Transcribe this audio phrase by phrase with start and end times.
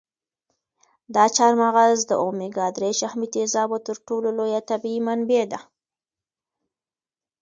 [1.15, 5.59] دا چهارمغز د اومیګا درې شحمي تېزابو تر ټولو لویه طبیعي منبع ده.